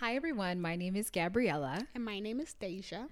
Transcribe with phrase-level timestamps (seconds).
[0.00, 0.60] Hi, everyone.
[0.60, 1.86] My name is Gabriella.
[1.94, 3.06] And my name is Deja.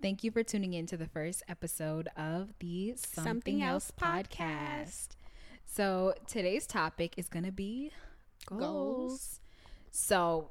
[0.00, 4.30] Thank you for tuning in to the first episode of the Something, Something Else podcast.
[4.38, 5.08] podcast.
[5.66, 7.90] So, today's topic is going to be
[8.46, 8.58] goals.
[8.58, 9.40] Goals.
[9.90, 10.50] So,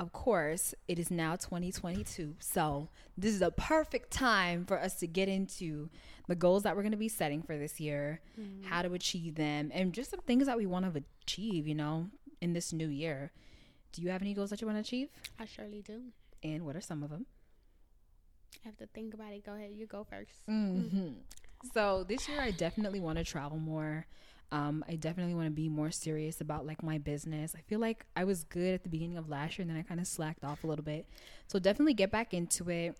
[0.00, 2.34] of course, it is now 2022.
[2.40, 5.90] So, this is a perfect time for us to get into
[6.26, 8.64] the goals that we're going to be setting for this year, mm.
[8.64, 12.08] how to achieve them, and just some things that we want to achieve, you know,
[12.40, 13.30] in this new year.
[13.92, 15.08] Do you have any goals that you want to achieve?
[15.38, 16.00] I surely do.
[16.42, 17.26] And what are some of them?
[18.64, 19.44] I have to think about it.
[19.44, 19.70] Go ahead.
[19.74, 21.08] You go 1st hmm
[21.74, 24.06] So this year, I definitely want to travel more.
[24.52, 27.54] Um, I definitely want to be more serious about like my business.
[27.56, 29.82] I feel like I was good at the beginning of last year, and then I
[29.82, 31.06] kind of slacked off a little bit.
[31.46, 32.96] So definitely get back into it.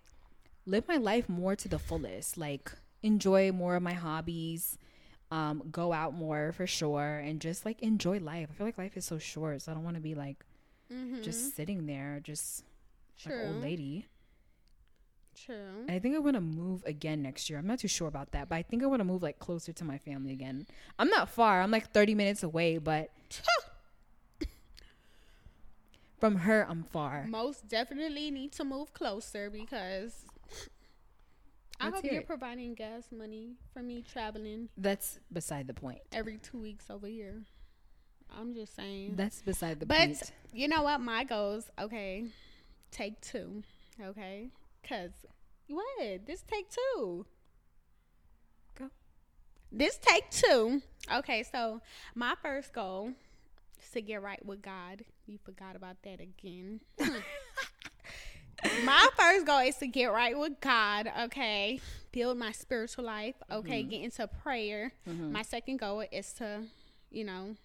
[0.65, 2.37] Live my life more to the fullest.
[2.37, 2.71] Like
[3.03, 4.77] enjoy more of my hobbies.
[5.29, 8.49] Um, go out more for sure, and just like enjoy life.
[8.51, 10.45] I feel like life is so short, so I don't want to be like
[10.91, 11.21] Mm-hmm.
[11.21, 12.63] just sitting there, just
[13.25, 13.43] like True.
[13.43, 14.07] an old lady.
[15.35, 15.85] True.
[15.87, 17.57] I think I want to move again next year.
[17.57, 19.71] I'm not too sure about that, but I think I want to move like closer
[19.73, 20.67] to my family again.
[20.99, 21.61] I'm not far.
[21.61, 23.09] I'm like 30 minutes away, but
[26.19, 27.25] from her, I'm far.
[27.27, 30.25] Most definitely need to move closer because
[31.79, 32.27] I Let's hope you're it.
[32.27, 35.99] providing gas money for me traveling That's beside the point.
[36.11, 37.41] every two weeks over here.
[38.37, 39.13] I'm just saying.
[39.15, 40.31] That's beside the But point.
[40.53, 40.99] you know what?
[41.01, 42.25] My goals, okay,
[42.91, 43.63] take two,
[44.01, 44.49] okay?
[44.81, 45.11] Because
[45.67, 46.25] what?
[46.25, 47.25] This take two.
[48.77, 48.89] Go.
[49.71, 50.81] This take two.
[51.13, 51.81] Okay, so
[52.15, 53.11] my first goal
[53.81, 55.03] is to get right with God.
[55.27, 56.81] You forgot about that again.
[58.83, 61.79] my first goal is to get right with God, okay?
[62.11, 63.83] Build my spiritual life, okay?
[63.83, 64.91] Get into prayer.
[65.07, 65.31] Mhm.
[65.31, 66.63] My second goal is to,
[67.09, 67.55] you know,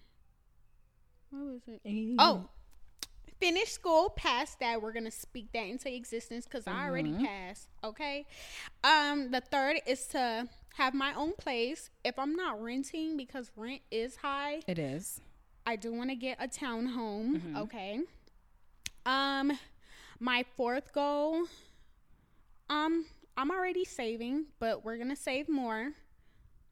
[1.31, 1.81] what was it?
[1.85, 2.15] Mm-hmm.
[2.19, 2.47] Oh,
[3.39, 4.81] finish school, pass that.
[4.81, 7.25] We're gonna speak that into existence because I already Mhm.
[7.25, 7.69] passed.
[7.83, 8.25] Okay.
[8.83, 11.89] Um, the third is to have my own place.
[12.03, 15.21] If I'm not renting because rent is high, it is.
[15.65, 17.41] I do want to get a townhome.
[17.41, 17.57] Mhm.
[17.57, 18.01] Okay.
[19.05, 19.57] Um,
[20.19, 21.47] my fourth goal.
[22.69, 23.05] Um,
[23.37, 25.93] I'm already saving, but we're gonna save more.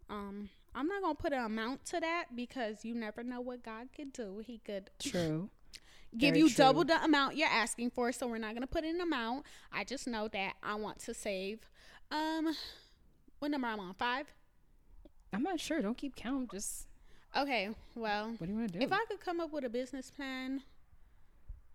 [0.10, 3.88] Um, I'm not gonna put an amount to that because you never know what God
[3.96, 4.44] could do.
[4.46, 5.50] He could True.
[6.18, 6.56] give Very you true.
[6.58, 8.12] double the amount you're asking for.
[8.12, 9.46] So we're not gonna put an amount.
[9.72, 11.60] I just know that I want to save.
[12.12, 12.54] Um,
[13.40, 13.94] what number I'm on?
[13.94, 14.28] Five.
[15.34, 15.82] I'm not sure.
[15.82, 16.52] Don't keep count.
[16.52, 16.88] Just
[17.36, 17.70] Okay.
[17.96, 18.86] Well, what do you want to do?
[18.86, 20.62] if I could come up with a business plan,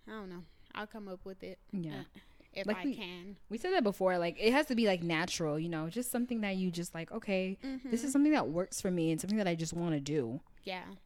[0.06, 0.44] I don't know.
[0.74, 1.58] I'll come up with it.
[1.72, 1.90] yeah.
[1.92, 2.18] uh,
[2.52, 3.36] if Like I we- can.
[3.48, 4.18] We said that before.
[4.18, 7.10] Like it has to be like natural, you know, just something that you just like.
[7.12, 8.04] Okay, this Mhm.
[8.04, 10.84] is something that works for me and something that I just want to do, Yeah.
[10.84, 10.96] and,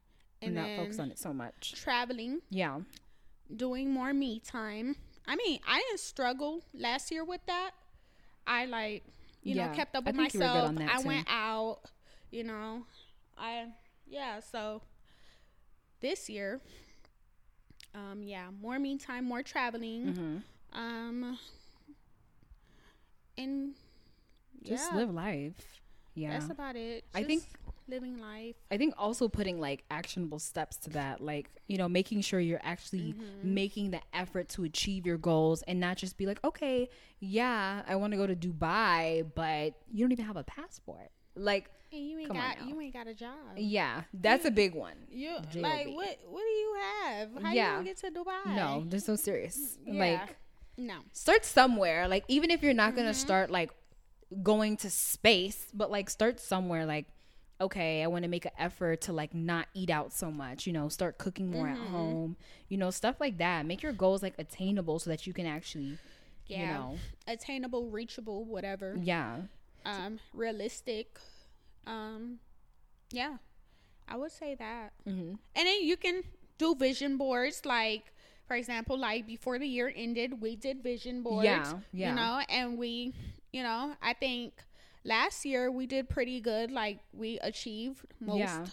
[0.42, 1.72] And not focus on it so much.
[1.74, 2.80] traveling, Yeah.
[3.54, 4.96] doing more me time.
[5.26, 7.72] I mean, I didn't struggle last year with that.
[8.46, 9.04] I like,
[9.42, 10.96] you Yeah, know, kept up with think you were good myself.
[10.98, 11.08] I too.
[11.08, 11.80] went out,
[12.30, 12.86] you know.
[13.36, 13.68] I
[14.06, 14.82] yeah, so
[16.00, 16.60] this year
[17.94, 20.14] um yeah, more me time, more traveling.
[20.14, 20.36] hmm
[20.74, 21.38] Um
[23.36, 23.74] and
[24.62, 25.80] Just yeah, live life.
[26.14, 26.30] Yeah.
[26.38, 27.04] That's about it.
[27.14, 27.44] I think-
[27.86, 28.54] living life.
[28.70, 32.60] I think also putting like actionable steps to that, like, you know, making sure you're
[32.62, 33.54] actually Mm-hmm.
[33.54, 36.88] making the effort to achieve your goals and not just be like, okay,
[37.20, 41.10] yeah, I want to go to Dubai, but you don't even have a passport.
[41.36, 43.34] Like, And you ain't got you ain't got a job.
[43.58, 44.94] yeah, that's a big one.
[45.10, 45.60] You JLB.
[45.62, 46.18] like what?
[46.30, 47.28] What do you have?
[47.42, 47.66] How Yeah.
[47.70, 48.56] you gonna get to Dubai?
[48.56, 49.76] No, they're so serious.
[49.84, 50.00] Yeah.
[50.20, 50.36] Like,
[50.76, 50.98] no.
[51.12, 52.08] start somewhere.
[52.08, 53.26] Like, even if you're not going to Mm-hmm.
[53.26, 53.70] start like
[54.42, 56.84] going to space, but like start somewhere.
[56.86, 57.06] Like,
[57.60, 60.72] okay, I want to make an effort to like not eat out so much, you
[60.72, 61.84] know, start cooking more Mm-hmm.
[61.84, 62.36] at home,
[62.68, 63.64] you know, stuff like that.
[63.66, 65.98] Make your goals like attainable so that you can actually,
[66.46, 66.60] Yeah.
[66.60, 66.98] you know,
[67.28, 68.96] Attainable, reachable, whatever.
[69.00, 69.42] yeah.
[69.86, 71.18] Um, realistic.
[71.86, 72.38] Um,
[73.12, 73.36] yeah,
[74.08, 74.92] I would say that.
[75.04, 76.22] hmm And then you can
[76.58, 78.13] do vision boards, like
[78.46, 81.44] for example, like before the year ended, we did vision boards.
[81.44, 82.10] Yeah, yeah.
[82.10, 83.14] You know, and we,
[83.52, 84.52] you know, I think
[85.04, 86.70] last year we did pretty good.
[86.70, 88.38] Like we achieved most.
[88.38, 88.66] Yeah.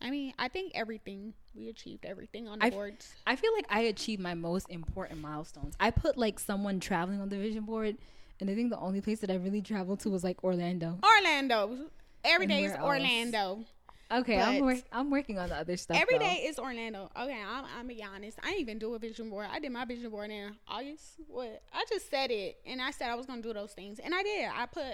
[0.00, 3.14] I mean, I think everything we achieved everything on the I- boards.
[3.26, 5.74] I feel like I achieved my most important milestones.
[5.80, 7.96] I put like someone traveling on the vision board,
[8.40, 10.98] and I think the only place that I really traveled to was like Orlando.
[11.02, 11.86] Orlando.
[12.24, 13.38] Every And day is Orlando.
[13.38, 13.64] else?
[14.12, 15.96] Okay, I'm work- I'm working on the other stuff.
[16.00, 16.24] Every though.
[16.24, 17.10] day is Orlando.
[17.20, 18.38] Okay, I'm I'm be honest.
[18.42, 19.48] I didn't even do a vision board.
[19.50, 21.02] I did my vision board in August.
[21.26, 21.60] What?
[21.72, 24.22] I just said it, and I said I was gonna do those things, and I
[24.22, 24.48] did.
[24.56, 24.84] I put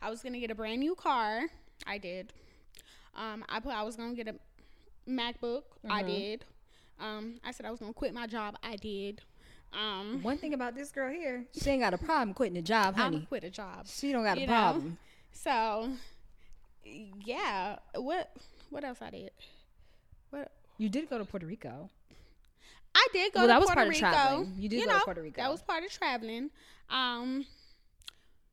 [0.00, 1.42] I was gonna get a brand new car.
[1.86, 2.32] I did.
[3.16, 4.34] Um, I put I was gonna get a
[5.08, 5.62] MacBook.
[5.88, 6.06] I Mhm.
[6.06, 6.44] did.
[7.00, 8.56] Um, I said I was gonna quit my job.
[8.62, 9.20] I did.
[9.72, 12.94] Um, One thing about this girl here, she ain't got a problem quitting a job,
[12.96, 13.16] honey.
[13.18, 13.86] I'm quit a job.
[13.88, 14.52] She don't got a you know?
[14.52, 14.98] problem.
[15.32, 15.92] So,
[16.84, 17.78] yeah.
[17.94, 18.30] What
[18.70, 19.30] what else I did?
[20.30, 21.90] What You did go to Puerto Rico.
[22.94, 24.00] I did go Well, to that was Puerto part of Rico.
[24.00, 24.54] traveling.
[24.58, 25.40] You did go to Puerto Rico.
[25.40, 26.50] That was part of traveling.
[26.88, 27.46] Um,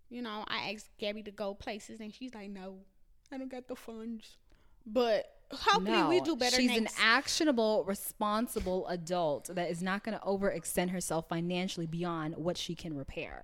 [0.09, 2.75] you know, I asked Gabby to go places, and she's like, "No,
[3.31, 4.37] I don't got the funds."
[4.85, 6.97] But hopefully, we do better She's next.
[6.97, 12.73] an actionable, responsible adult that is not going to overextend herself financially beyond what she
[12.75, 13.43] can repair.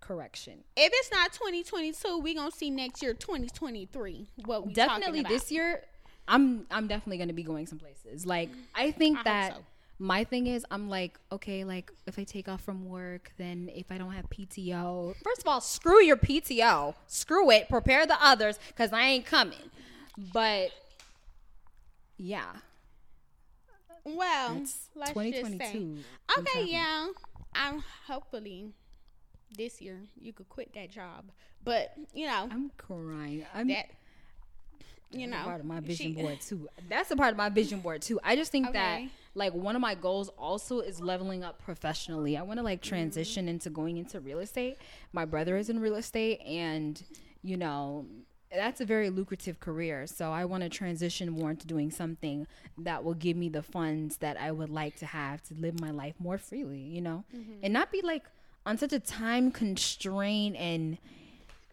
[0.00, 0.62] Correction.
[0.76, 4.28] if it's not 2022, we gonna see next year 2023.
[4.44, 5.82] What we definitely this year
[6.28, 8.26] i'm i'm definitely going to be going some places.
[8.26, 9.64] Like i think I that so.
[9.98, 13.90] my thing is i'm like okay like if i take off from work then if
[13.90, 17.68] i don't have pto first of all screw your pto screw it.
[17.68, 19.70] Prepare the others because i ain't coming.
[20.32, 20.70] But
[22.18, 22.52] yeah.
[24.04, 25.12] Well, let's just say.
[25.12, 25.98] 2022
[26.38, 27.08] Okay, yeah.
[27.54, 28.72] I'm hopefully
[29.56, 31.24] this year you could quit that job,
[31.64, 33.44] but you know i'm crying.
[33.54, 33.86] I'm that
[35.12, 36.68] you know part of my vision she- board too.
[36.88, 38.18] That's a part of my vision board too.
[38.24, 39.02] I just think that
[39.34, 42.36] like one of my goals also is leveling up professionally.
[42.36, 42.88] I want to like Mm-hmm.
[42.88, 44.78] transition into going into real estate.
[45.12, 47.02] My brother is in real estate and
[47.42, 48.06] you know,
[48.52, 50.06] that's a very lucrative career.
[50.06, 52.46] So I want to transition more into doing something
[52.78, 55.90] that will give me the funds that I would like to have to live my
[55.90, 57.24] life more freely, you know?
[57.36, 57.52] Mm-hmm.
[57.62, 58.24] And not be like
[58.64, 60.98] on such a time constraint and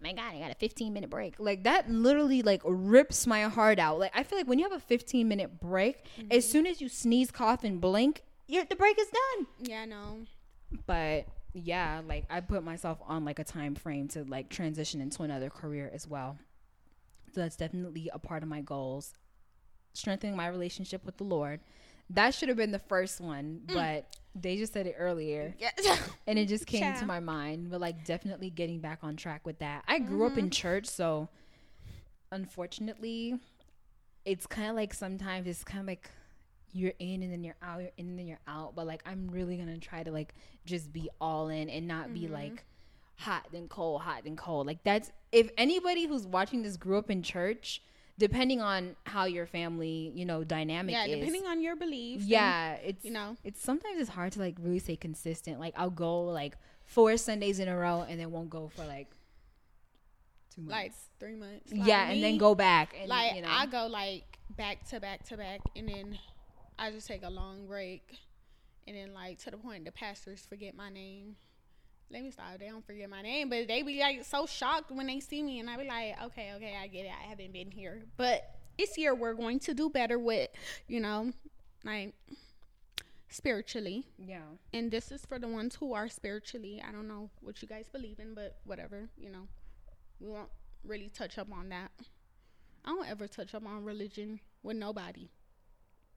[0.03, 1.35] my god i got a 15 minute break.
[1.39, 3.99] Like that literally like rips my heart out.
[3.99, 6.51] Like i feel like when you have a 15 minute break as mm-hmm.
[6.51, 9.47] soon as you sneeze cough and blink you the break is done.
[9.59, 10.19] Yeah, no.
[10.85, 15.23] but yeah like i put myself on like a time frame to like transition into
[15.23, 16.37] another career as well.
[17.33, 19.13] So that's definitely a part of my goals.
[19.93, 21.61] Strengthening my relationship with the lord.
[22.09, 23.73] That should have been the first one mm.
[23.73, 25.55] but they just said it earlier.
[25.59, 25.71] Yeah.
[26.27, 29.59] and it just came to my mind but like definitely getting back on track with
[29.59, 29.83] that.
[29.87, 30.49] I grew up in mm-hmm.
[30.49, 31.29] church so
[32.31, 33.39] unfortunately
[34.25, 36.09] it's kind of like sometimes it's kind of like
[36.71, 39.29] you're in and then you're out you're in and then you're out but like i'm
[39.29, 40.33] really gonna try to like
[40.65, 42.33] just be all in and not be mm-hmm.
[42.33, 42.65] like
[43.17, 44.67] hot then cold hot then cold.
[44.67, 47.81] Like that's if anybody who's watching this grew up in church
[48.17, 52.21] depending on how your family you know dynamic yeah, is depending on your beliefs.
[52.21, 53.35] and- yeah it's you know.
[53.43, 56.55] it's sometimes it's hard to like really stay consistent like i'll go like
[56.85, 59.09] four sundays in a row and then won't go for like
[60.53, 61.71] two months like three months.
[61.71, 64.23] yeah Like and then go back and like you know I go like
[64.55, 66.17] back to back to back, and then
[66.77, 68.17] I just take a long break,
[68.87, 71.35] and then like to the point the pastors forget my name.
[72.13, 72.59] Let me stop.
[72.59, 75.59] They don't forget my name, but they be like so shocked when they see me,
[75.59, 77.11] and I be like, okay, okay, I get it.
[77.11, 78.43] I haven't been here, but
[78.77, 80.49] this year we're going to do better with,
[80.87, 81.31] you know,
[81.83, 82.13] like
[83.29, 84.05] spiritually.
[84.19, 84.41] yeah
[84.73, 86.83] And this is for the ones who are spiritually.
[86.87, 89.47] I don't know what you guys believe in, but whatever, you know.
[90.19, 90.49] We won't
[90.85, 91.91] really touch up on that.
[92.85, 95.29] I don't ever touch up on religion with nobody.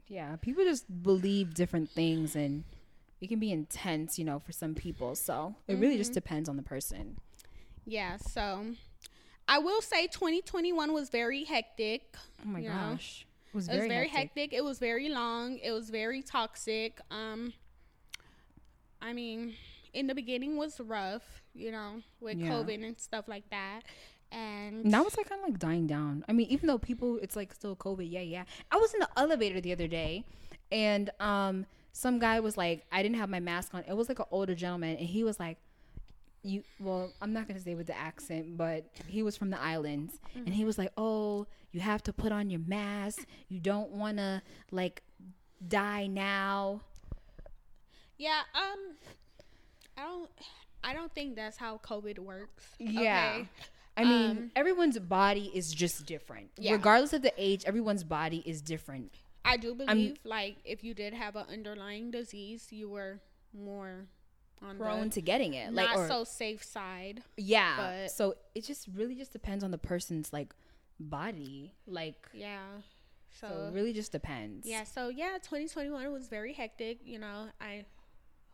[0.09, 2.65] yeah people just believe different things and
[3.21, 5.99] it can be intense you know for some people so it really Mm-hmm.
[5.99, 7.17] just depends on the person
[7.85, 8.75] Yeah, so
[9.49, 12.03] I will say 2021 was very hectic.
[12.45, 14.51] oh my You know, gosh it was It was very, very hectic.
[14.51, 14.59] hectic.
[14.59, 15.59] It was very long.
[15.59, 17.01] It was very toxic.
[17.11, 17.53] Um
[19.01, 19.55] I mean,
[19.93, 22.51] in the beginning was rough, you know, with Yeah.
[22.51, 23.83] COVID and stuff like that.
[24.33, 26.25] And now it's like kind of like dying down.
[26.29, 28.11] I mean, even though people, it's like still COVID.
[28.11, 28.45] Yeah, yeah.
[28.73, 30.25] I was in the elevator the other day,
[30.73, 33.83] and um, some guy was like, I didn't have my mask on.
[33.89, 35.57] It was like an older gentleman, and he was like,
[36.43, 40.21] "You." Well, I'm not gonna say with the accent, but he was from the islands,
[40.35, 43.27] and he was like, "Oh, you have to put on your mask.
[43.49, 45.03] You don't want to like
[45.67, 46.83] die now."
[48.19, 48.97] Yeah, um
[49.97, 50.31] I don't
[50.85, 52.65] I don't think that's how COVID works.
[52.79, 53.37] Yeah.
[53.39, 53.49] Okay?
[53.97, 56.51] I mean, Um, everyone's body is just different.
[56.59, 56.73] Yeah.
[56.73, 59.15] Regardless of the age, everyone's body is different.
[59.47, 63.21] I do believe like if you did have an underlying disease, you were
[63.55, 64.07] more
[64.63, 65.73] on Prone to getting it.
[65.73, 67.23] Like, not or, so safe side.
[67.37, 67.77] Yeah.
[67.77, 70.55] But- so it just really just depends on the person's like
[70.99, 71.75] body.
[71.87, 72.61] Like Yeah.
[73.41, 74.67] So, so, it really just depends.
[74.67, 77.49] yeah, so yeah, 2021 was very hectic, you know.
[77.61, 77.85] I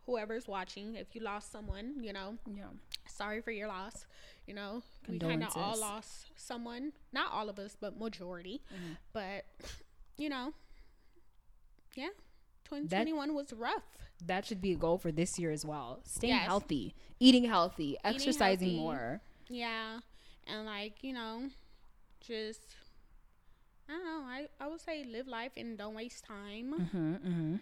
[0.05, 2.65] whoever's watching, if you lost someone, you know, Yeah.
[3.07, 4.05] sorry for your loss.
[4.45, 6.91] You know, we kind of all lost someone.
[7.13, 8.61] Not all of us, but majority.
[8.75, 8.93] Mm-hmm.
[9.13, 9.45] But
[10.17, 10.53] you know,
[11.95, 12.09] yeah,
[12.65, 13.83] 2021 was rough.
[14.25, 15.99] That should be a goal for this year as well.
[16.05, 16.45] Staying Yes.
[16.45, 18.79] healthy, eating healthy, exercising healthy.
[18.79, 19.21] more.
[19.49, 19.99] Yeah,
[20.47, 21.49] and like you know,
[22.21, 22.61] just
[23.89, 24.23] I don't know.
[24.25, 26.73] I I would say live life and don't waste time.
[26.79, 27.55] Mm-hmm, mm-hmm.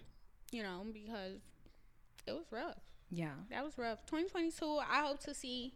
[0.51, 1.41] You know, because
[2.27, 2.77] it was rough.
[3.09, 3.33] Yeah.
[3.49, 4.05] that was rough.
[4.05, 5.73] 2022, I hope to see,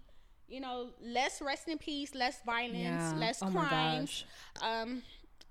[0.47, 3.13] you know, less rest in peace, less violence, Yeah.
[3.17, 4.24] less oh crimes,
[4.62, 5.01] um,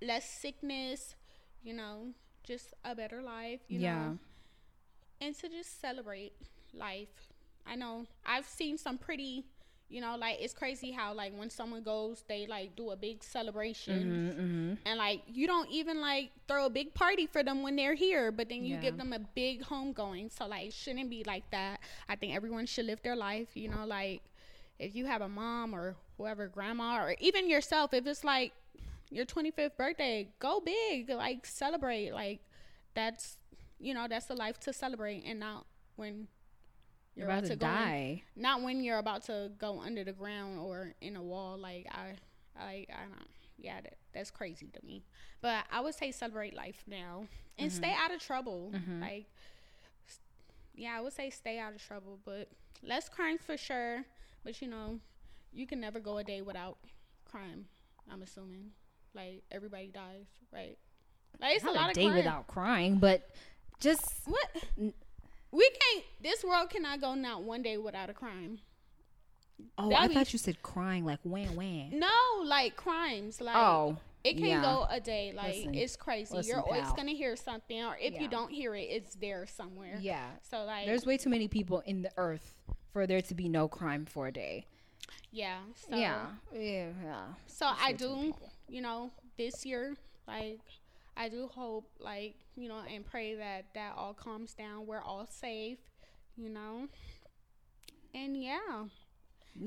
[0.01, 1.15] less sickness,
[1.63, 3.95] you know, just a better life, you Yeah.
[3.95, 4.19] know,
[5.21, 6.33] and to just celebrate
[6.73, 7.33] life.
[7.67, 9.45] I know I've seen some pretty,
[9.89, 13.23] you know, like it's crazy how like when someone goes, they like do a big
[13.25, 14.35] celebration.
[14.37, 14.75] Mm-hmm.
[14.87, 18.31] And like you don't even like throw a big party for them when they're here,
[18.31, 18.81] but then you Yeah.
[18.83, 20.31] give them a big homegoing.
[20.31, 21.81] So like it shouldn't be like that.
[22.09, 24.23] I think everyone should live their life, you know, like
[24.79, 28.53] if you have a mom or whoever, grandma or even yourself, if it's like
[29.11, 32.13] your 25th birthday, go big, like celebrate.
[32.13, 32.41] Like
[32.95, 33.39] that's
[33.79, 36.29] you know, that's the life to celebrate and not when
[37.15, 38.23] You're about to go in- die.
[38.37, 41.59] not when you're about to go under the ground or in a wall.
[41.59, 42.15] Like I,
[42.59, 43.29] I, I don't.
[43.59, 45.05] Yeah, that, that's crazy to me.
[45.41, 47.27] But I would say celebrate life now
[47.59, 47.77] and mm-hmm.
[47.77, 48.73] stay out of trouble.
[48.75, 49.01] Mm-hmm.
[49.01, 49.27] Like,
[50.75, 52.49] yeah, I would say stay out of trouble, but
[52.83, 54.05] less crimes for sure.
[54.43, 54.99] But you know,
[55.53, 56.79] you can never go a day without
[57.31, 57.67] crime.
[58.11, 58.71] I'm assuming,
[59.15, 60.77] like everybody dies, right?
[61.41, 62.17] Like it's Not a lot a of day crime.
[62.17, 63.29] without crying, but
[63.81, 64.49] just what
[65.51, 66.05] we can't.
[66.23, 68.59] This world cannot go not one day without a crime.
[69.79, 71.99] oh, That'd I be- thought you said crying like wham wham.
[71.99, 72.09] No,
[72.45, 73.41] like crimes.
[73.41, 74.63] Like Oh, it can yeah.
[74.63, 75.33] go a day.
[75.35, 75.75] Like Listen.
[75.75, 76.35] it's crazy.
[76.35, 78.23] Listen, You're always gonna hear something, or if Yeah.
[78.23, 79.99] you don't hear it, it's there somewhere.
[80.01, 82.55] Yeah, So like, there's way too many people in the earth
[82.93, 84.67] for there to be no crime for a day.
[85.33, 85.59] yeah.
[85.89, 87.25] So, yeah, yeah.
[87.49, 88.37] So I too many do.
[88.69, 90.61] You know, this year, like,
[91.17, 94.87] I do hope, like, you know, and pray that that all calms down.
[94.87, 95.79] We're all safe,
[96.37, 96.89] you know.
[98.15, 98.85] And yeah,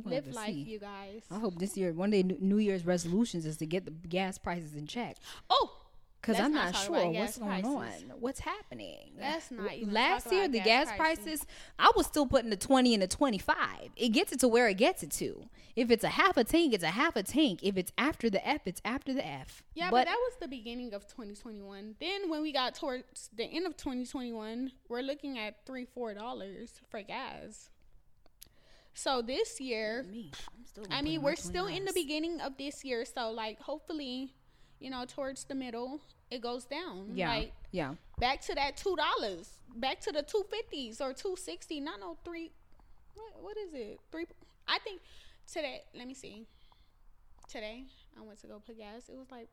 [0.06, 0.62] live life, see.
[0.62, 1.24] you guys.
[1.32, 4.76] I hope this year, one day, New Year's resolutions is to get the gas prices
[4.76, 5.18] in check.
[5.50, 5.72] Oh,
[6.22, 8.04] Because I'm not not, sure what's gas going prices.
[8.10, 8.20] on.
[8.20, 9.12] What's happening?
[9.20, 11.24] Let's not even Last year, the gas gas prices.
[11.24, 11.46] prices,
[11.80, 13.58] I was still putting the 20 and the 25.
[13.96, 15.48] It gets it to where it gets it to.
[15.76, 17.60] If it's a half a tank, it's a half a tank.
[17.62, 19.64] If it's after the F, it's after the F.
[19.76, 21.96] Yeah, but, that was the beginning of 2021.
[22.00, 26.82] Then when we got towards the end of 2021, we're looking at three, four dollars
[26.90, 27.70] for gas.
[28.96, 30.32] So this year, me.
[30.90, 33.06] I mean, we're still in the beginning of this year.
[33.06, 34.34] So like, hopefully,
[34.80, 37.12] you know, towards the middle, it goes down.
[37.14, 37.30] Yeah.
[37.30, 37.94] Like yeah.
[38.20, 41.80] back to that two dollars, back to the two fifties or two sixty.
[41.80, 42.52] Not no three.
[43.16, 44.00] What what is it?
[44.12, 44.26] Three.
[44.68, 45.02] I think
[45.52, 45.84] today.
[45.96, 46.46] Let me see.
[47.50, 47.86] Today
[48.18, 49.10] I went to go put gas.
[49.10, 49.48] It was like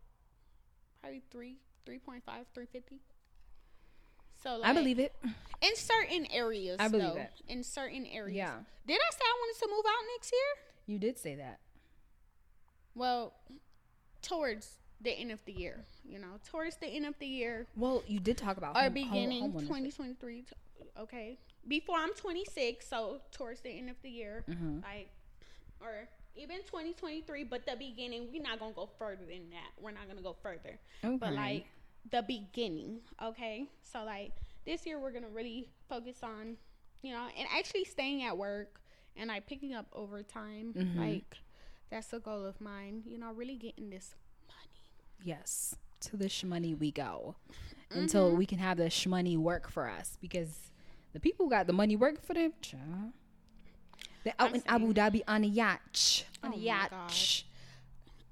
[1.00, 3.00] probably three, three point five, three fifty.
[4.42, 5.14] So like, I believe it.
[5.62, 6.76] in certain areas.
[6.78, 7.30] I believe though, it.
[7.48, 8.36] In certain areas.
[8.36, 8.52] Yeah.
[8.86, 10.64] Did I say I wanted to move out next year?
[10.86, 11.60] You did say that.
[12.94, 13.32] Well,
[14.20, 15.84] towards the end of the year.
[16.04, 18.84] You know, towards the end of the year, Well, you did talk about or home-
[18.84, 19.66] home- beginning homeownership.
[19.66, 20.48] 2023 t-
[20.98, 24.82] okay before i'm 26 so towards the end of the year Mhm.
[24.82, 25.08] like
[25.80, 30.06] or even 2023 but the beginning we're not gonna go further than that we're not
[30.06, 31.66] gonna go further but like
[32.10, 34.32] the beginning okay so like
[34.66, 36.56] this year we're gonna really focus on
[37.02, 38.80] you know and actually staying at work
[39.16, 40.96] and like picking up overtime Mhm.
[40.96, 41.38] like
[41.90, 44.14] that's a goal of mine you know really getting this
[45.24, 45.74] Yes.
[46.02, 47.34] To the shmoney we go.
[47.90, 48.38] Until Mm-hmm.
[48.38, 50.16] we can have the shmoney work for us.
[50.20, 50.70] Because
[51.12, 52.52] the people got the money working for them.
[54.22, 56.24] They're out I'm in Abu Dhabi on a yacht.
[56.42, 57.44] On Oh a yacht.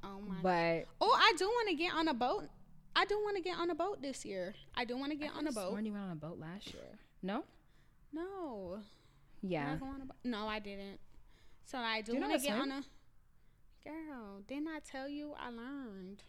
[0.04, 2.44] oh my But Oh, I do want to get on a boat.
[2.94, 4.54] I do want to get on a boat this year.
[4.76, 5.68] I do want to get on a boat.
[5.70, 6.98] Sworn you went on a boat last year.
[7.22, 7.44] No?
[8.12, 8.78] No.
[9.40, 9.76] Did I Yeah.
[9.76, 10.98] go on a bo- no, I didn't.
[11.64, 12.82] So I do Do want to get to on a.
[13.84, 15.32] Girl, didn't I tell you?
[15.38, 16.22] I learned.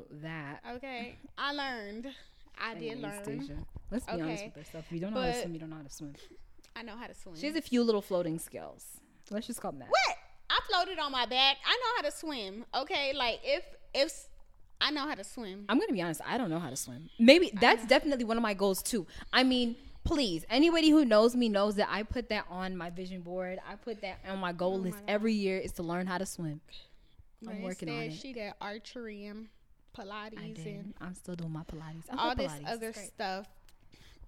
[0.00, 0.60] Oh, that.
[0.76, 2.08] Okay, I learned.
[2.58, 3.22] I did learn.
[3.24, 3.56] Stacia,
[3.90, 4.86] Let's be honest with ourselves.
[4.88, 6.14] If you don't know how to swim, you don't know how to swim.
[6.76, 7.36] I know how to swim.
[7.36, 8.84] She has a few little floating skills.
[9.30, 9.88] Let's just call them that.
[9.88, 10.16] what?
[10.50, 11.58] I floated on my back.
[11.64, 12.64] I know how to swim.
[12.74, 13.64] Okay, like if
[13.94, 14.26] if
[14.80, 15.66] I know how to swim.
[15.68, 16.20] I'm gonna be honest.
[16.26, 17.08] I don't know how to swim.
[17.18, 19.06] Maybe that's definitely one of my goals too.
[19.32, 23.20] I mean, please, anybody who knows me knows that I put that on my vision
[23.20, 23.58] board.
[23.68, 26.26] I put that on my goal Oh list every year is to learn how to
[26.26, 26.60] swim.
[27.46, 28.12] I'm But working on it.
[28.14, 29.48] She did archery and
[29.96, 30.94] Pilates I and did.
[31.00, 32.04] I'm still doing my Pilates.
[32.10, 32.68] I all love this Pilates.
[32.72, 33.46] other stuff.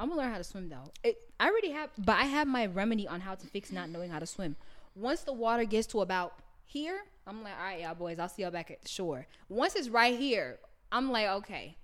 [0.00, 0.90] I'm gonna learn how to swim though.
[1.04, 4.11] It, I already have, but I have my remedy on how to fix not knowing
[4.11, 4.57] how to swim.
[4.97, 6.35] Once the water gets to about
[6.66, 9.26] here, I'm like, all right, y'all boys, I'll see y'all back at the shore.
[9.49, 10.59] Once it's right here,
[10.90, 11.76] I'm like, okay,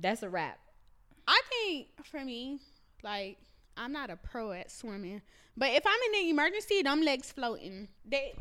[0.00, 0.58] that's a wrap.
[1.26, 2.60] I think for me,
[3.02, 3.38] like
[3.76, 5.22] I'm not a pro at swimming,
[5.56, 7.88] but if I'm in an emergency, them legs floating.
[8.04, 8.34] They,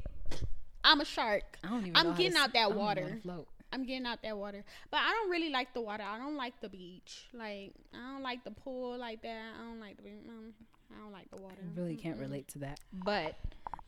[0.84, 1.58] I'm a shark.
[1.64, 1.96] I don't even.
[1.96, 3.20] I'm know how getting to, out that I don't know water.
[3.24, 3.48] float.
[3.74, 6.04] I'm getting out that water, but I don't really like the water.
[6.04, 7.26] I don't like the beach.
[7.34, 9.42] Like I don't like the pool like that.
[9.60, 10.10] I don't like the.
[10.10, 10.54] Um,
[10.96, 11.58] I don't like the water.
[11.60, 12.22] I really can't Mm-mm.
[12.22, 12.80] relate to that.
[12.94, 13.36] But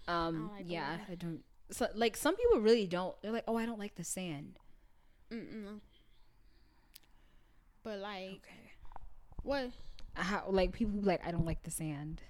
[0.07, 0.97] um like yeah.
[1.09, 3.15] I don't so like some people really don't.
[3.21, 4.59] They're like, "Oh, I don't like the sand."
[5.31, 5.79] Mm-mm.
[7.83, 8.71] But like, Okay.
[9.43, 9.69] what?
[10.15, 12.21] How like people be like, "I don't like the sand."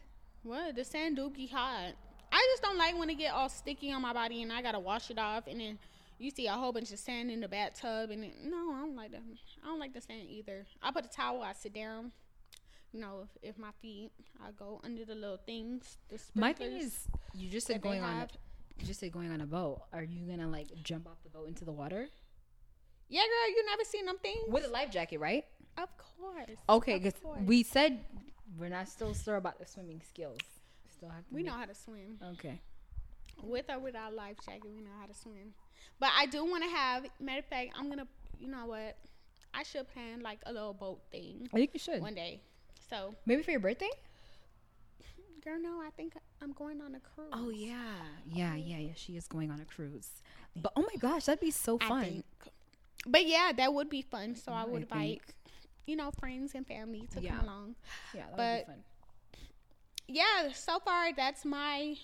[0.43, 0.75] What?
[0.75, 1.93] The sand do be hot.
[2.31, 4.79] I just don't like when it get all sticky on my body and I gotta
[4.79, 5.79] wash it off and then
[6.17, 8.95] you see a whole bunch of sand in the bathtub and it, no, I don't
[8.95, 9.22] like that.
[9.63, 10.65] I don't like the sand either.
[10.81, 11.41] I put a towel.
[11.41, 12.12] I sit down.
[12.93, 15.98] You know, if, if my feet, I go under the little things.
[16.10, 16.98] The My thing is,
[17.34, 18.27] you just said going on.
[18.79, 19.81] You just said going on a boat.
[19.91, 22.07] Are you gonna like jump off the boat into the water
[23.10, 24.39] Yeah, girl, you never seen them things?
[24.48, 25.43] with a life jacket, right?
[25.77, 26.57] Of course.
[26.69, 27.13] Okay, because
[27.45, 28.00] we said
[28.57, 30.39] we're not still sure about the swimming skills.
[30.95, 31.34] Still have to.
[31.36, 32.17] we make- know how to swim.
[32.34, 32.62] Okay.
[33.44, 35.54] With or without life jacket, we know how to swim.
[36.00, 37.06] But I do want to have.
[37.20, 38.08] Matter of fact, I'm gonna.
[38.39, 38.98] You know what?
[39.54, 42.01] I should plan like a little boat thing I think you should.
[42.01, 42.42] one day.
[42.89, 43.89] So, Maybe for your birthday.
[45.44, 47.30] girl, no, I think I'm going on a cruise.
[47.32, 47.75] Oh yeah,
[48.32, 48.92] yeah, yeah, yeah.
[48.96, 50.10] She is going on a cruise.
[50.56, 52.04] But oh my gosh, that'd be so I fun.
[52.04, 52.25] think.
[53.08, 54.36] But yeah, that would be fun.
[54.36, 55.22] So I I would invite, think-
[55.86, 57.36] you know, friends and family to Yeah.
[57.38, 57.75] come along.
[58.13, 58.84] Yeah, that But- would be fun.
[60.08, 61.96] Yeah, so far that's my,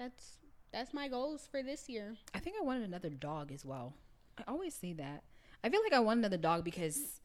[0.00, 0.38] that's
[0.72, 2.16] that's my goals for this year.
[2.34, 3.94] I think I wanted another dog as well.
[4.38, 5.22] I always say that.
[5.64, 7.20] I feel like I want another dog because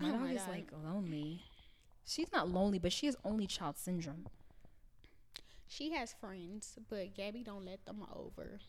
[0.00, 0.50] oh my Oh dog my is God.
[0.50, 1.42] like lonely.
[2.04, 4.26] She's not lonely, but she has only child syndrome.
[5.68, 8.60] She has friends, but Gabby don't let them over.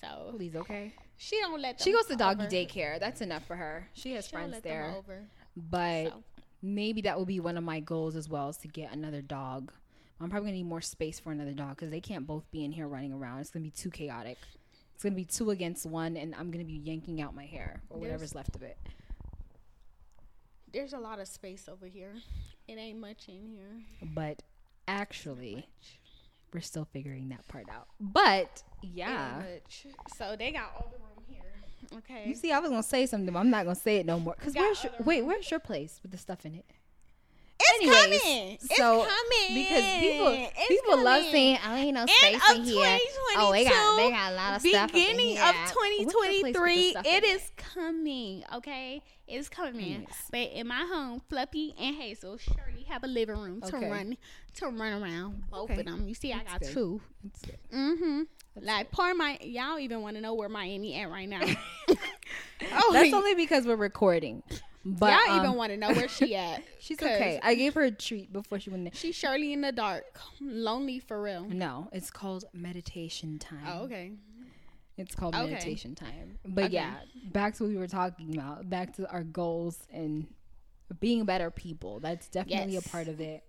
[0.00, 0.92] So Please, okay.
[1.16, 1.84] she don't let them.
[1.84, 2.50] She goes to doggy over.
[2.50, 2.98] daycare.
[3.00, 3.88] That's enough for her.
[3.94, 4.94] She has She friends there.
[5.56, 6.22] But So.
[6.62, 9.72] maybe that will be one of my goals as well is to get another dog.
[10.20, 12.72] I'm probably gonna need more space for another dog because they can't both be in
[12.72, 13.40] here running around.
[13.40, 14.36] It's gonna be too chaotic.
[14.94, 17.98] It's gonna be two against one, and I'm gonna be yanking out my hair or
[17.98, 18.76] whatever's There's- left of it.
[20.72, 22.14] There's a lot of space over here.
[22.68, 23.82] It ain't much in here.
[24.14, 24.42] But
[24.86, 25.66] actually,
[26.52, 27.88] we're still figuring that part out.
[27.98, 29.42] But yeah.
[30.16, 31.98] So they got all the room here.
[31.98, 32.28] Okay.
[32.28, 34.34] you see, I was gonna say something, but I'm not gonna say it no more.
[34.34, 35.22] Cause where's your, wait?
[35.22, 36.66] Where's your place with the stuff in it?
[37.82, 38.52] It's Anyways, coming.
[38.60, 39.54] It's so, coming.
[39.64, 41.32] Because people It's people love coming.
[41.32, 42.98] saying, "Oh, ain't no space of in here."
[43.36, 44.92] Oh, they got they got a lot of stuff.
[44.92, 47.24] beginning of What's your place with the 2023 stuff it
[47.56, 50.06] coming okay it's coming Anyways.
[50.30, 53.88] but in my home fluffy and hazel surely have a living room to Okay.
[53.88, 54.16] run
[54.54, 55.80] to run around both Okay.
[55.80, 56.72] of them you see i got good.
[56.72, 57.00] two
[57.72, 58.22] mm-hmm
[58.56, 61.40] That's like poor my y'all even want to know where miami at right now
[62.72, 64.42] oh That's only because we're recording.
[64.84, 67.38] But y'all um, even want to know where she at she's okay.
[67.42, 68.92] I gave her a treat before she went there.
[68.94, 73.64] she's surely in the dark lonely for real No, it's called meditation time.
[73.66, 74.12] oh okay
[74.96, 75.50] It's called Okay.
[75.50, 76.38] meditation time.
[76.46, 76.74] But Okay.
[76.74, 78.68] yeah, back to what we were talking about.
[78.70, 80.26] Back to our goals and
[80.98, 82.00] being better people.
[82.00, 82.86] That's definitely Yes.
[82.86, 83.44] a part of it.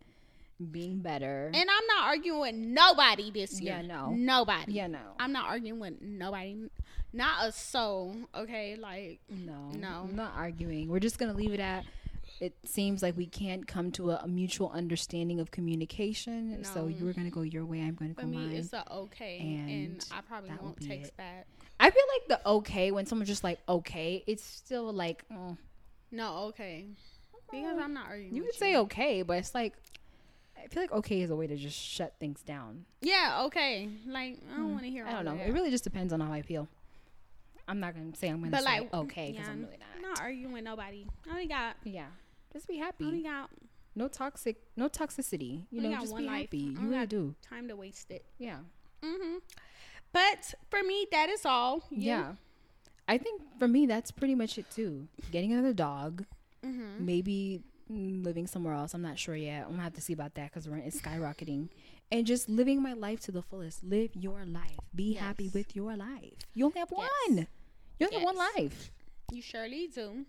[0.71, 1.49] Being better.
[1.53, 4.11] and i'm not arguing with nobody this year Yeah, no.
[4.11, 4.99] nobody yeah, no.
[5.17, 6.67] I'm not arguing with nobody,
[7.13, 8.15] not a soul.
[8.35, 9.69] Okay, like No.
[9.71, 10.05] No.
[10.09, 10.87] I'm not arguing.
[10.89, 11.85] We're just to leave it at
[12.39, 16.63] it seems like we can't come to a, a mutual understanding of communication.
[16.63, 18.55] So you're to go your way, I'm to for go me, mine.
[18.55, 21.17] it's a okay, and, And I probably won't text it.
[21.17, 21.45] back.
[21.79, 25.55] I feel like the okay when someone's just like okay, it's still like mm.
[26.11, 26.87] No, okay,
[27.51, 28.33] because I'm not arguing.
[28.35, 29.75] you with could say okay, but it's like
[30.57, 32.85] I feel like okay is a way to just shut things down.
[33.01, 33.87] Yeah, okay.
[34.07, 35.05] Like I don't Mm, want to hear.
[35.05, 35.37] I don't know.
[35.37, 35.47] That.
[35.47, 36.67] It really just depends on how I feel.
[37.67, 40.01] I'm not gonna say I'm gonna But say like okay because yeah, I'm really not.
[40.01, 41.05] not arguing with nobody.
[41.27, 41.75] I only got.
[41.83, 42.07] Yeah,
[42.53, 43.05] just be I happy.
[43.05, 43.49] only got
[43.95, 45.65] No toxic, no toxicity.
[45.71, 46.41] You know, just be life.
[46.43, 46.75] happy.
[46.77, 47.35] I You really do.
[47.41, 48.25] time to waste it.
[48.39, 48.57] Yeah,
[49.03, 49.37] hmm
[50.11, 51.83] But for me, that is all.
[51.89, 52.01] You?
[52.07, 52.33] yeah.
[53.07, 55.07] I think for me that's pretty much it too.
[55.31, 56.25] Getting another dog,
[56.65, 57.05] Mm-hmm.
[57.05, 58.93] maybe living somewhere else.
[58.93, 59.63] I'm not sure yet.
[59.65, 61.69] I'm gonna have to see about that because rent is skyrocketing.
[62.11, 63.83] And just living my life to the fullest.
[63.83, 64.77] Live your life.
[64.93, 66.33] Be happy with your life.
[66.53, 67.09] You only have Yes.
[67.27, 67.47] one.
[67.99, 68.91] You only have one life.
[69.31, 70.25] You surely do.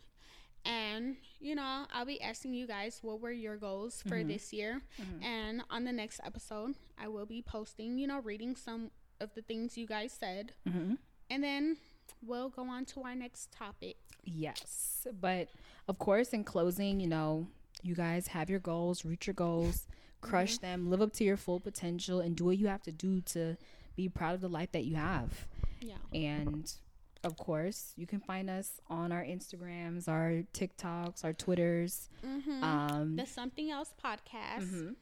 [0.64, 4.28] And, you know, I'll be asking you guys what were your goals for Mhm.
[4.28, 4.80] this year.
[4.96, 5.24] Mhm.
[5.24, 9.42] And on the next episode, I will be posting, you know, reading some of the
[9.42, 10.54] things you guys said.
[10.64, 10.94] Mm-hmm.
[11.30, 11.78] And then
[12.22, 13.96] we'll go on to our next topic.
[14.24, 15.08] Yes.
[15.20, 15.48] But
[15.92, 17.46] of course, in closing, you know,
[17.82, 19.86] you guys have your goals, reach your goals,
[20.22, 23.20] crush them, live up to your full potential, and do what you have to do
[23.20, 23.58] to
[23.94, 25.46] be proud of the life that you have.
[25.82, 25.96] Yeah.
[26.14, 26.72] And
[27.24, 32.08] of course, you can find us on our Instagrams, our TikToks, our Twitters.
[32.24, 32.64] Mm-hmm.
[32.64, 34.70] Um, the Something Else podcast.
[34.70, 34.94] mhm.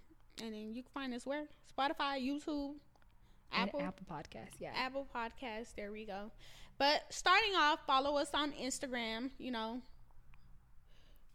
[0.42, 1.44] And then you can find us where?
[1.78, 2.74] Spotify, YouTube,
[3.52, 3.80] Apple.
[3.80, 4.58] Apple Podcast.
[4.58, 4.72] Yeah.
[4.74, 5.76] Apple Podcast.
[5.76, 6.32] There we go.
[6.78, 9.30] But starting off, follow us on Instagram.
[9.38, 9.82] You know,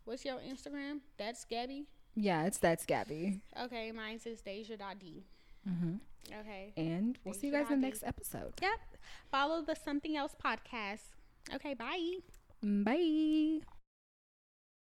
[0.06, 1.00] what's your Instagram?
[1.18, 1.86] That's Gabby.
[2.15, 3.41] Yeah, it's that's Gabby.
[3.62, 5.24] Okay, mine is Deja.d.
[5.70, 5.96] Mm-hmm.
[6.39, 6.74] Okay.
[6.78, 8.54] And we'll see you guys in the next episode.
[8.62, 8.80] Yep.
[9.30, 11.02] Follow the Something Else podcast.
[11.54, 12.18] Okay, bye.
[12.63, 13.60] Bye.